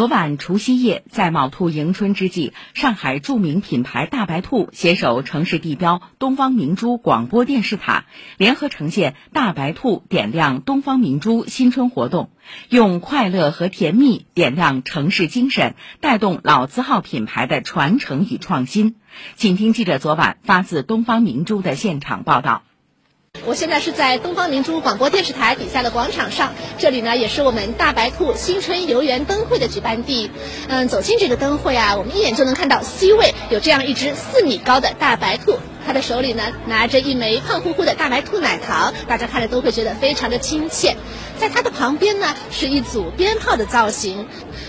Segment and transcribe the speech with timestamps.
[0.00, 8.06] 昨晚除夕夜，在卯兔迎春之际，上海著名品牌大白兔携手城市地标东方明珠广播电视塔，
[8.38, 12.30] 联合呈现“大白兔点亮东方明珠”新春活动，
[12.70, 18.96] 用快乐和甜蜜点亮城市精神，带动老字号品牌的传承与创新。
[19.36, 22.62] 请听记者昨晚发自东方明珠的现场报道。
[23.46, 30.30] 我现在是在东方明珠广播电视台底下的广场上，这里呢也是我们大白兔新春游园灯会的举办地。
[30.68, 35.56] 嗯，走进这个灯会啊，我们一眼就能看到 C 位有这样一只四米高的大白兔，
[35.90, 40.94] 他的手里呢拿着一枚胖乎乎的大白兔奶糖，大家看着都会觉得非常的亲切。
[41.36, 44.28] 在它的旁边呢是一组鞭炮的造型。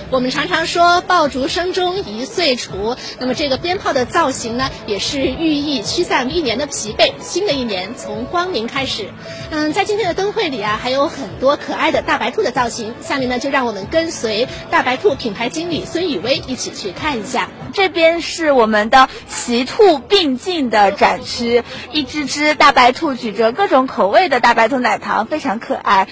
[0.09, 9.09] 我们常常说爆竹声中一岁除，那么这个鞭炮的造型呢，也是寓意驱散一年的疲惫，新的一年从光明开始。
[9.51, 12.95] 嗯，在今天的灯会里啊，还有很多可爱的大白兔的造型。
[13.01, 17.49] 下面呢，就让我们跟随大白兔品牌经理孙雨薇一起去看一下。
[17.73, 26.07] 这边是我们的齐兔并进的展展区，一只只大白兔举着各种口味的大白兔奶糖，非常可爱。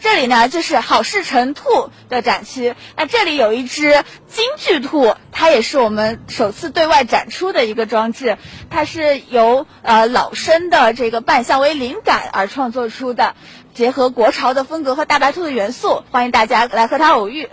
[0.00, 2.74] 这里呢，就是好事成兔的展区。
[2.96, 8.36] 那这里有一只京剧兔，它也是我们首次对外展出的一个装置。
[8.70, 13.36] 它是由呃老生的这个扮相为灵感而创作出的，
[13.72, 17.48] 结合国潮的风格和大白兔的元素，欢迎大家来和它偶遇。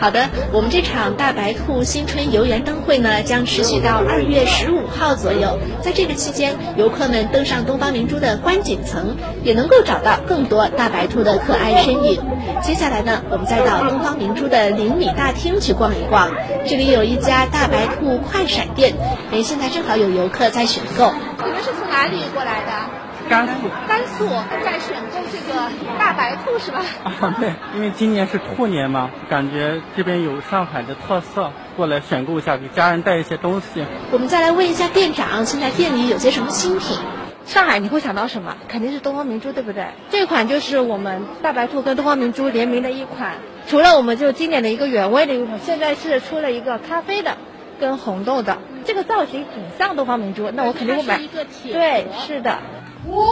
[0.00, 5.58] 好的，我们这场大白兔新春游园灯会呢，将持续到二月十五号左右。
[5.82, 12.22] 在这个期间，游客们登上东方明珠的观景层，也能够找到更多大白兔的可爱身影。
[12.62, 16.30] 接下来呢，我们再到东方明珠的灵米大厅去逛一逛，
[16.64, 18.94] 这里有一家大白兔快闪店，
[19.32, 21.12] 哎，现在正好有游客在选购。
[21.44, 23.07] 你们是从哪里过来的？
[23.28, 24.26] 甘肃，甘肃
[24.64, 26.80] 在选购这个大白兔是吧？
[27.04, 33.84] 啊，对，因为今年是兔年嘛，感觉这边有上海的特色，过来选购一下，给家人带一些东西。
[34.10, 36.96] 我们再来问一下店长，现在店里有些什么新品？
[37.44, 38.56] 上海你会想到什么？
[38.68, 39.86] 肯定是东方明珠，对不对？
[40.10, 47.36] 这款就是我们大白兔跟东方明珠联名的一款，除了我们就经典的一个原味的一款，现在是出了一个咖啡的，
[47.80, 51.20] 跟红豆的，这个造型很像东方明珠，那我肯定会买。
[51.64, 52.58] 对，是的。
[53.08, 53.24] 五、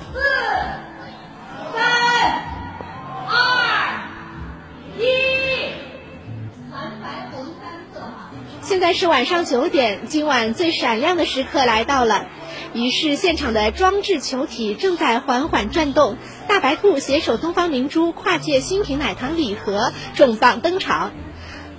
[0.00, 0.18] 四、
[1.74, 1.82] 三、
[3.28, 4.00] 二、
[4.96, 5.02] 一，
[8.62, 12.24] 现在是晚上九点，今晚最闪亮的时刻来到了。
[12.72, 16.16] 于是现场的装置球体正在缓缓转动，
[16.46, 21.12] 大白兔携手东方明珠跨界新品奶糖礼盒重磅登场。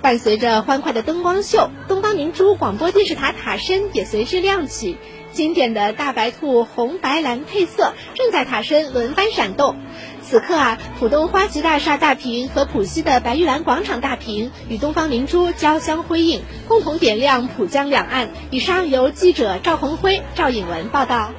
[0.02, 4.96] 伴随着欢快的灯光秀，东方明珠广播电视塔塔身也随之亮起。
[5.32, 9.76] 经典的大白兔红白蓝配色正在塔身轮番闪动。
[10.22, 18.30] 此刻啊，浦东花旗大厦大屏和浦西的白玉兰广场大屏与东方明珠交相辉映，共同点亮浦江两岸。
[18.50, 21.32] 以上由记者赵红辉、赵颖文报道。